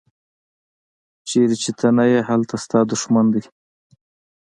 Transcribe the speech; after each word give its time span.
چیرې 1.27 1.55
چې 1.63 1.71
ته 1.79 1.87
نه 1.97 2.05
یې 2.11 2.19
هلته 2.29 2.55
ستا 2.63 2.79
دوښمن 2.89 3.25
دی. 3.33 3.43